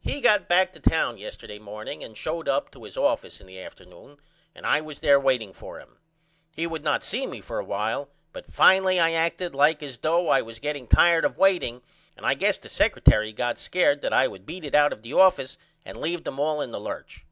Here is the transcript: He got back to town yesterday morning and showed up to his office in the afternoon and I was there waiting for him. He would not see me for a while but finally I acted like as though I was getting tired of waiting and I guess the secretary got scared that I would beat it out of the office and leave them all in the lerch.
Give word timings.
He 0.00 0.20
got 0.20 0.48
back 0.48 0.72
to 0.72 0.80
town 0.80 1.16
yesterday 1.16 1.60
morning 1.60 2.02
and 2.02 2.16
showed 2.16 2.48
up 2.48 2.72
to 2.72 2.82
his 2.82 2.96
office 2.96 3.40
in 3.40 3.46
the 3.46 3.60
afternoon 3.60 4.18
and 4.52 4.66
I 4.66 4.80
was 4.80 4.98
there 4.98 5.20
waiting 5.20 5.52
for 5.52 5.78
him. 5.78 5.98
He 6.50 6.66
would 6.66 6.82
not 6.82 7.04
see 7.04 7.24
me 7.24 7.40
for 7.40 7.60
a 7.60 7.64
while 7.64 8.10
but 8.32 8.48
finally 8.48 8.98
I 8.98 9.12
acted 9.12 9.54
like 9.54 9.80
as 9.80 9.98
though 9.98 10.28
I 10.28 10.42
was 10.42 10.58
getting 10.58 10.88
tired 10.88 11.24
of 11.24 11.38
waiting 11.38 11.82
and 12.16 12.26
I 12.26 12.34
guess 12.34 12.58
the 12.58 12.68
secretary 12.68 13.32
got 13.32 13.60
scared 13.60 14.00
that 14.00 14.12
I 14.12 14.26
would 14.26 14.44
beat 14.44 14.64
it 14.64 14.74
out 14.74 14.92
of 14.92 15.02
the 15.02 15.12
office 15.12 15.56
and 15.84 16.00
leave 16.00 16.24
them 16.24 16.40
all 16.40 16.60
in 16.60 16.72
the 16.72 16.80
lerch. 16.80 17.24